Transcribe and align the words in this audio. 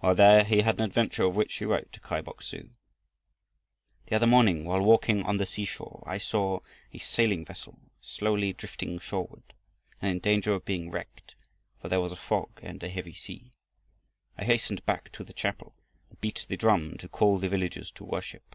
While 0.00 0.14
there 0.16 0.44
he 0.44 0.60
had 0.60 0.74
an 0.78 0.84
adventure 0.84 1.22
of 1.22 1.34
which 1.34 1.54
he 1.54 1.64
wrote 1.64 1.94
to 1.94 2.00
Kai 2.00 2.20
Bok 2.20 2.42
su. 2.42 2.68
"The 4.06 4.16
other 4.16 4.26
morning 4.26 4.66
while 4.66 4.82
walking 4.82 5.22
on 5.22 5.38
the 5.38 5.46
seashore 5.46 6.04
I 6.06 6.18
saw 6.18 6.60
a 6.92 6.98
sailing 6.98 7.46
vessel 7.46 7.78
slowly 8.02 8.52
drifting 8.52 8.98
shoreward 8.98 9.54
and 10.02 10.10
in 10.10 10.18
danger 10.18 10.52
of 10.52 10.66
being 10.66 10.90
wrecked, 10.90 11.36
for 11.80 11.88
there 11.88 12.02
was 12.02 12.12
a 12.12 12.16
fog 12.16 12.60
and 12.62 12.82
a 12.82 12.90
heavy 12.90 13.14
sea. 13.14 13.54
I 14.36 14.44
hastened 14.44 14.84
back 14.84 15.10
to 15.12 15.24
the 15.24 15.32
chapel 15.32 15.74
and 16.10 16.20
beat 16.20 16.44
the 16.50 16.58
drum 16.58 16.98
to 16.98 17.08
call 17.08 17.38
the 17.38 17.48
villagers 17.48 17.90
to 17.92 18.04
worship. 18.04 18.54